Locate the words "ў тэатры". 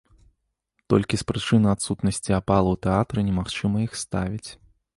2.73-3.19